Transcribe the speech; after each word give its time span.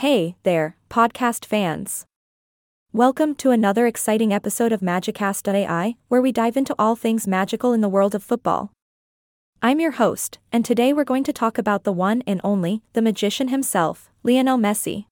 Hey 0.00 0.36
there, 0.42 0.76
podcast 0.90 1.46
fans. 1.46 2.04
Welcome 2.92 3.34
to 3.36 3.50
another 3.50 3.86
exciting 3.86 4.30
episode 4.30 4.70
of 4.70 4.82
Magicast.ai, 4.82 5.96
where 6.08 6.20
we 6.20 6.32
dive 6.32 6.58
into 6.58 6.74
all 6.78 6.96
things 6.96 7.26
magical 7.26 7.72
in 7.72 7.80
the 7.80 7.88
world 7.88 8.14
of 8.14 8.22
football. 8.22 8.72
I'm 9.62 9.80
your 9.80 9.92
host, 9.92 10.38
and 10.52 10.66
today 10.66 10.92
we're 10.92 11.04
going 11.04 11.24
to 11.24 11.32
talk 11.32 11.56
about 11.56 11.84
the 11.84 11.94
one 11.94 12.22
and 12.26 12.42
only, 12.44 12.82
the 12.92 13.00
magician 13.00 13.48
himself, 13.48 14.10
Lionel 14.22 14.58
Messi. 14.58 15.06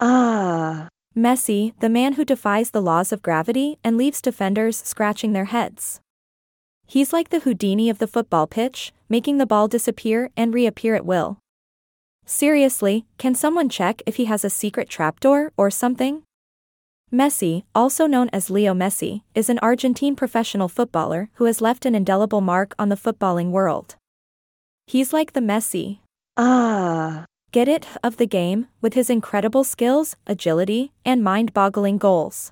Ah, 0.00 0.88
Messi, 1.16 1.72
the 1.78 1.88
man 1.88 2.14
who 2.14 2.24
defies 2.24 2.72
the 2.72 2.82
laws 2.82 3.12
of 3.12 3.22
gravity 3.22 3.78
and 3.84 3.96
leaves 3.96 4.20
defenders 4.20 4.76
scratching 4.76 5.32
their 5.32 5.44
heads. 5.44 6.00
He's 6.88 7.12
like 7.12 7.28
the 7.28 7.38
Houdini 7.38 7.88
of 7.88 7.98
the 7.98 8.08
football 8.08 8.48
pitch, 8.48 8.92
making 9.08 9.38
the 9.38 9.46
ball 9.46 9.68
disappear 9.68 10.32
and 10.36 10.52
reappear 10.52 10.96
at 10.96 11.06
will. 11.06 11.38
Seriously, 12.28 13.06
can 13.18 13.36
someone 13.36 13.68
check 13.68 14.02
if 14.04 14.16
he 14.16 14.24
has 14.24 14.44
a 14.44 14.50
secret 14.50 14.88
trapdoor 14.88 15.52
or 15.56 15.70
something? 15.70 16.24
Messi, 17.12 17.62
also 17.72 18.08
known 18.08 18.28
as 18.32 18.50
Leo 18.50 18.74
Messi, 18.74 19.22
is 19.32 19.48
an 19.48 19.60
Argentine 19.60 20.16
professional 20.16 20.66
footballer 20.66 21.30
who 21.34 21.44
has 21.44 21.60
left 21.60 21.86
an 21.86 21.94
indelible 21.94 22.40
mark 22.40 22.74
on 22.80 22.88
the 22.88 22.96
footballing 22.96 23.50
world. 23.50 23.94
He's 24.88 25.12
like 25.12 25.34
the 25.34 25.40
Messi, 25.40 26.00
ah, 26.36 27.26
get 27.52 27.68
it, 27.68 27.86
of 28.02 28.16
the 28.16 28.26
game, 28.26 28.66
with 28.80 28.94
his 28.94 29.08
incredible 29.08 29.62
skills, 29.62 30.16
agility, 30.26 30.90
and 31.04 31.22
mind 31.22 31.54
boggling 31.54 31.96
goals. 31.96 32.50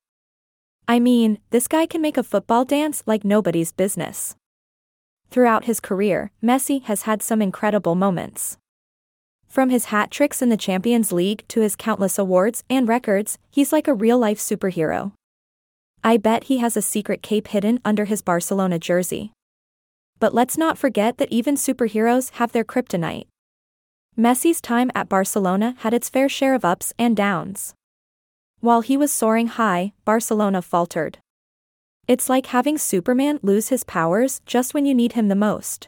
I 0.87 1.01
mean, 1.01 1.39
this 1.51 1.67
guy 1.67 1.87
can 1.87 2.01
make 2.01 2.17
a 2.17 2.23
football 2.23 2.65
dance 2.65 3.03
like 3.07 3.25
nobody's 3.25 3.73
business. 3.73 4.37
Throughout 5.31 5.65
his 5.65 5.81
career, 5.81 6.31
Messi 6.41 6.81
has 6.85 7.03
had 7.03 7.25
some 7.25 7.43
incredible 7.43 7.97
moments. 7.97 8.57
From 9.55 9.71
his 9.71 9.85
hat 9.85 10.11
tricks 10.11 10.43
in 10.43 10.49
the 10.49 10.57
Champions 10.57 11.13
League 11.13 11.47
to 11.47 11.61
his 11.61 11.77
countless 11.77 12.19
awards 12.19 12.65
and 12.69 12.89
records, 12.89 13.39
he's 13.53 13.73
like 13.73 13.87
a 13.87 13.95
real 13.95 14.19
life 14.19 14.41
superhero. 14.41 15.13
I 16.03 16.17
bet 16.17 16.51
he 16.51 16.59
has 16.59 16.77
a 16.77 16.83
secret 16.83 17.23
cape 17.23 17.47
hidden 17.47 17.79
under 17.85 18.07
his 18.07 18.21
Barcelona 18.21 18.81
jersey. 18.81 19.31
But 20.19 20.35
let's 20.35 20.59
not 20.59 20.77
forget 20.77 21.19
that 21.19 21.31
even 21.31 21.55
superheroes 21.55 22.33
have 22.33 22.51
their 22.51 22.65
kryptonite. 22.65 23.29
Messi's 24.19 24.61
time 24.61 24.91
at 24.93 25.09
Barcelona 25.09 25.77
had 25.79 25.95
its 25.95 26.09
fair 26.09 26.29
share 26.29 26.57
of 26.57 26.65
ups 26.65 26.93
and 26.99 27.17
downs. 27.17 27.75
While 28.59 28.81
he 28.81 28.97
was 28.97 29.13
soaring 29.13 29.47
high, 29.47 29.93
Barcelona 30.05 30.63
faltered. 30.63 31.19
It's 32.09 32.29
like 32.29 32.47
having 32.47 32.77
Superman 32.77 33.39
lose 33.41 33.69
his 33.69 33.85
powers 33.85 34.41
just 34.47 34.75
when 34.75 34.85
you 34.85 34.95
need 34.97 35.13
him 35.13 35.29
the 35.29 35.37
most. 35.37 35.87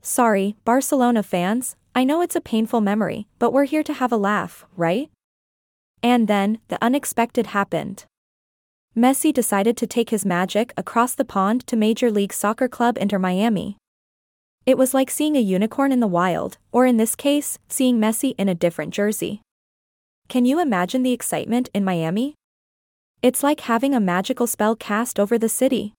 Sorry, 0.00 0.54
Barcelona 0.64 1.24
fans, 1.24 1.74
I 1.98 2.04
know 2.04 2.20
it's 2.20 2.36
a 2.36 2.40
painful 2.40 2.80
memory, 2.80 3.26
but 3.40 3.52
we're 3.52 3.64
here 3.64 3.82
to 3.82 3.92
have 3.92 4.12
a 4.12 4.16
laugh, 4.16 4.64
right? 4.76 5.10
And 6.00 6.28
then, 6.28 6.60
the 6.68 6.78
unexpected 6.80 7.48
happened. 7.48 8.04
Messi 8.96 9.32
decided 9.34 9.76
to 9.76 9.86
take 9.88 10.10
his 10.10 10.24
magic 10.24 10.72
across 10.76 11.16
the 11.16 11.24
pond 11.24 11.66
to 11.66 11.74
Major 11.74 12.08
League 12.08 12.32
Soccer 12.32 12.68
club 12.68 12.96
Inter 13.00 13.18
Miami. 13.18 13.78
It 14.64 14.78
was 14.78 14.94
like 14.94 15.10
seeing 15.10 15.34
a 15.34 15.40
unicorn 15.40 15.90
in 15.90 15.98
the 15.98 16.06
wild, 16.06 16.58
or 16.70 16.86
in 16.86 16.98
this 16.98 17.16
case, 17.16 17.58
seeing 17.68 17.98
Messi 17.98 18.32
in 18.38 18.48
a 18.48 18.54
different 18.54 18.94
jersey. 18.94 19.42
Can 20.28 20.44
you 20.44 20.60
imagine 20.60 21.02
the 21.02 21.12
excitement 21.12 21.68
in 21.74 21.84
Miami? 21.84 22.36
It's 23.22 23.42
like 23.42 23.62
having 23.62 23.92
a 23.92 23.98
magical 23.98 24.46
spell 24.46 24.76
cast 24.76 25.18
over 25.18 25.36
the 25.36 25.48
city. 25.48 25.94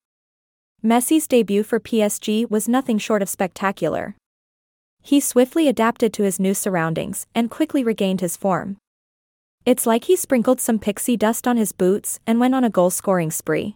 Messi's 0.81 1.27
debut 1.27 1.63
for 1.63 1.77
PSG 1.77 2.49
was 2.49 2.69
nothing 2.69 2.99
short 2.99 3.21
of 3.21 3.27
spectacular. 3.27 4.15
He 5.01 5.19
swiftly 5.19 5.67
adapted 5.67 6.13
to 6.13 6.23
his 6.23 6.39
new 6.39 6.53
surroundings 6.53 7.25
and 7.33 7.49
quickly 7.49 7.83
regained 7.83 8.21
his 8.21 8.37
form. 8.37 8.77
It's 9.65 9.85
like 9.85 10.05
he 10.05 10.15
sprinkled 10.15 10.61
some 10.61 10.79
pixie 10.79 11.17
dust 11.17 11.47
on 11.47 11.57
his 11.57 11.71
boots 11.71 12.19
and 12.25 12.39
went 12.39 12.55
on 12.55 12.63
a 12.63 12.69
goal 12.69 12.89
scoring 12.89 13.31
spree. 13.31 13.75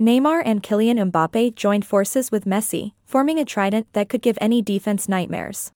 Neymar 0.00 0.42
and 0.44 0.62
Kylian 0.62 1.10
Mbappe 1.10 1.54
joined 1.54 1.86
forces 1.86 2.32
with 2.32 2.46
Messi, 2.46 2.92
forming 3.04 3.38
a 3.38 3.44
trident 3.44 3.86
that 3.92 4.08
could 4.08 4.22
give 4.22 4.36
any 4.40 4.60
defense 4.60 5.08
nightmares. 5.08 5.70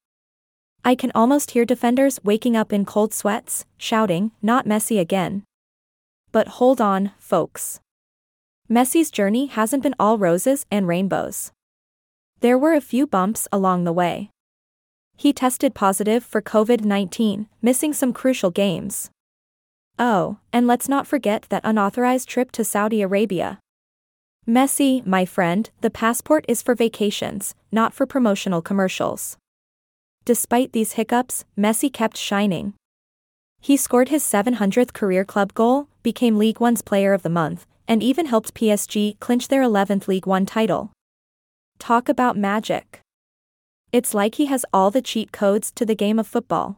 I 0.84 0.94
can 0.94 1.12
almost 1.14 1.52
hear 1.52 1.64
defenders 1.64 2.18
waking 2.24 2.56
up 2.56 2.72
in 2.72 2.84
cold 2.84 3.12
sweats, 3.12 3.64
shouting, 3.76 4.32
Not 4.42 4.66
Messi 4.66 4.98
again. 4.98 5.44
But 6.32 6.48
hold 6.48 6.80
on, 6.80 7.12
folks. 7.18 7.80
Messi's 8.70 9.10
journey 9.10 9.46
hasn't 9.46 9.82
been 9.82 9.94
all 9.98 10.18
roses 10.18 10.66
and 10.70 10.86
rainbows. 10.86 11.52
There 12.40 12.58
were 12.58 12.74
a 12.74 12.80
few 12.80 13.06
bumps 13.06 13.48
along 13.52 13.84
the 13.84 13.92
way. 13.92 14.30
He 15.20 15.32
tested 15.32 15.74
positive 15.74 16.22
for 16.22 16.40
COVID 16.40 16.84
19, 16.84 17.48
missing 17.60 17.92
some 17.92 18.12
crucial 18.12 18.52
games. 18.52 19.10
Oh, 19.98 20.38
and 20.52 20.68
let's 20.68 20.88
not 20.88 21.08
forget 21.08 21.46
that 21.48 21.64
unauthorized 21.64 22.28
trip 22.28 22.52
to 22.52 22.62
Saudi 22.62 23.02
Arabia. 23.02 23.58
Messi, 24.46 25.04
my 25.04 25.24
friend, 25.24 25.70
the 25.80 25.90
passport 25.90 26.44
is 26.46 26.62
for 26.62 26.76
vacations, 26.76 27.56
not 27.72 27.92
for 27.92 28.06
promotional 28.06 28.62
commercials. 28.62 29.36
Despite 30.24 30.72
these 30.72 30.92
hiccups, 30.92 31.44
Messi 31.58 31.92
kept 31.92 32.16
shining. 32.16 32.74
He 33.60 33.76
scored 33.76 34.10
his 34.10 34.22
700th 34.22 34.92
career 34.92 35.24
club 35.24 35.52
goal, 35.52 35.88
became 36.04 36.38
League 36.38 36.60
One's 36.60 36.80
Player 36.80 37.12
of 37.12 37.24
the 37.24 37.28
Month, 37.28 37.66
and 37.88 38.04
even 38.04 38.26
helped 38.26 38.54
PSG 38.54 39.18
clinch 39.18 39.48
their 39.48 39.62
11th 39.62 40.06
League 40.06 40.28
One 40.28 40.46
title. 40.46 40.92
Talk 41.80 42.08
about 42.08 42.36
magic. 42.36 43.00
It's 43.90 44.12
like 44.12 44.34
he 44.34 44.46
has 44.46 44.66
all 44.72 44.90
the 44.90 45.00
cheat 45.00 45.32
codes 45.32 45.72
to 45.72 45.86
the 45.86 45.94
game 45.94 46.18
of 46.18 46.26
football. 46.26 46.76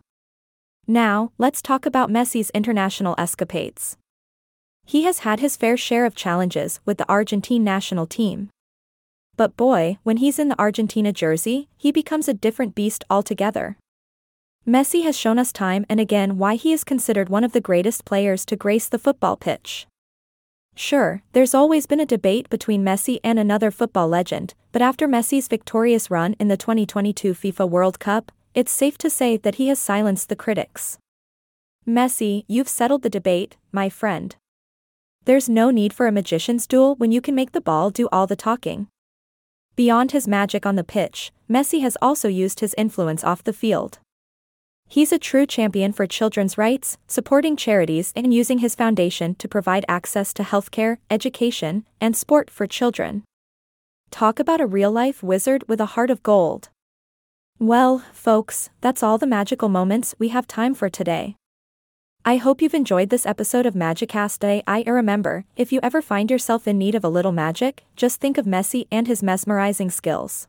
Now, 0.86 1.32
let's 1.38 1.60
talk 1.60 1.84
about 1.84 2.10
Messi's 2.10 2.50
international 2.50 3.16
escapades. 3.18 3.96
He 4.86 5.02
has 5.02 5.20
had 5.20 5.40
his 5.40 5.56
fair 5.56 5.76
share 5.76 6.04
of 6.04 6.14
challenges 6.14 6.80
with 6.84 6.98
the 6.98 7.08
Argentine 7.08 7.64
national 7.64 8.06
team. 8.06 8.50
But 9.36 9.56
boy, 9.56 9.98
when 10.02 10.18
he's 10.18 10.38
in 10.38 10.48
the 10.48 10.60
Argentina 10.60 11.12
jersey, 11.12 11.68
he 11.76 11.90
becomes 11.90 12.28
a 12.28 12.34
different 12.34 12.74
beast 12.74 13.04
altogether. 13.10 13.76
Messi 14.66 15.02
has 15.02 15.16
shown 15.16 15.38
us 15.38 15.52
time 15.52 15.86
and 15.88 15.98
again 15.98 16.38
why 16.38 16.54
he 16.54 16.72
is 16.72 16.84
considered 16.84 17.28
one 17.28 17.44
of 17.44 17.52
the 17.52 17.60
greatest 17.60 18.04
players 18.04 18.44
to 18.46 18.56
grace 18.56 18.88
the 18.88 18.98
football 18.98 19.36
pitch. 19.36 19.86
Sure, 20.80 21.22
there's 21.32 21.52
always 21.52 21.84
been 21.84 22.00
a 22.00 22.06
debate 22.06 22.48
between 22.48 22.82
Messi 22.82 23.20
and 23.22 23.38
another 23.38 23.70
football 23.70 24.08
legend, 24.08 24.54
but 24.72 24.80
after 24.80 25.06
Messi's 25.06 25.46
victorious 25.46 26.10
run 26.10 26.34
in 26.40 26.48
the 26.48 26.56
2022 26.56 27.34
FIFA 27.34 27.68
World 27.68 28.00
Cup, 28.00 28.32
it's 28.54 28.72
safe 28.72 28.96
to 28.96 29.10
say 29.10 29.36
that 29.36 29.56
he 29.56 29.68
has 29.68 29.78
silenced 29.78 30.30
the 30.30 30.36
critics. 30.36 30.96
Messi, 31.86 32.44
you've 32.48 32.66
settled 32.66 33.02
the 33.02 33.10
debate, 33.10 33.58
my 33.72 33.90
friend. 33.90 34.36
There's 35.26 35.50
no 35.50 35.70
need 35.70 35.92
for 35.92 36.06
a 36.06 36.12
magician's 36.12 36.66
duel 36.66 36.94
when 36.94 37.12
you 37.12 37.20
can 37.20 37.34
make 37.34 37.52
the 37.52 37.60
ball 37.60 37.90
do 37.90 38.08
all 38.10 38.26
the 38.26 38.34
talking. 38.34 38.86
Beyond 39.76 40.12
his 40.12 40.26
magic 40.26 40.64
on 40.64 40.76
the 40.76 40.82
pitch, 40.82 41.30
Messi 41.46 41.82
has 41.82 41.98
also 42.00 42.26
used 42.26 42.60
his 42.60 42.74
influence 42.78 43.22
off 43.22 43.44
the 43.44 43.52
field. 43.52 43.98
He's 44.92 45.12
a 45.12 45.20
true 45.20 45.46
champion 45.46 45.92
for 45.92 46.04
children's 46.08 46.58
rights, 46.58 46.98
supporting 47.06 47.54
charities 47.54 48.12
and 48.16 48.34
using 48.34 48.58
his 48.58 48.74
foundation 48.74 49.36
to 49.36 49.46
provide 49.46 49.84
access 49.86 50.34
to 50.34 50.42
healthcare, 50.42 50.96
education, 51.08 51.86
and 52.00 52.16
sport 52.16 52.50
for 52.50 52.66
children. 52.66 53.22
Talk 54.10 54.40
about 54.40 54.60
a 54.60 54.66
real 54.66 54.90
life 54.90 55.22
wizard 55.22 55.62
with 55.68 55.80
a 55.80 55.94
heart 55.94 56.10
of 56.10 56.24
gold. 56.24 56.70
Well, 57.60 58.02
folks, 58.12 58.70
that's 58.80 59.00
all 59.00 59.16
the 59.16 59.28
magical 59.28 59.68
moments 59.68 60.16
we 60.18 60.30
have 60.30 60.48
time 60.48 60.74
for 60.74 60.90
today. 60.90 61.36
I 62.24 62.38
hope 62.38 62.60
you've 62.60 62.74
enjoyed 62.74 63.10
this 63.10 63.26
episode 63.26 63.66
of 63.66 63.74
Magicast 63.74 64.40
Day. 64.40 64.64
I 64.66 64.82
remember, 64.82 65.44
if 65.54 65.70
you 65.72 65.78
ever 65.84 66.02
find 66.02 66.28
yourself 66.28 66.66
in 66.66 66.78
need 66.78 66.96
of 66.96 67.04
a 67.04 67.08
little 67.08 67.30
magic, 67.30 67.84
just 67.94 68.20
think 68.20 68.36
of 68.36 68.44
Messi 68.44 68.88
and 68.90 69.06
his 69.06 69.22
mesmerizing 69.22 69.90
skills. 69.90 70.48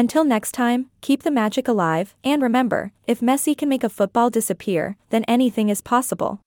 Until 0.00 0.24
next 0.24 0.52
time, 0.52 0.88
keep 1.02 1.24
the 1.24 1.30
magic 1.30 1.68
alive, 1.68 2.14
and 2.24 2.40
remember, 2.40 2.92
if 3.06 3.20
Messi 3.20 3.54
can 3.54 3.68
make 3.68 3.84
a 3.84 3.90
football 3.90 4.30
disappear, 4.30 4.96
then 5.10 5.24
anything 5.28 5.68
is 5.68 5.82
possible. 5.82 6.40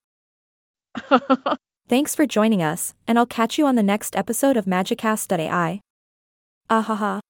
Thanks 1.87 2.15
for 2.15 2.25
joining 2.25 2.63
us, 2.63 2.95
and 3.07 3.19
I'll 3.19 3.27
catch 3.27 3.59
you 3.59 3.67
on 3.67 3.75
the 3.75 3.83
next 3.83 4.15
episode 4.15 4.57
of 4.57 4.65
Magicast.ai. 4.65 5.81
Ahaha. 6.67 7.21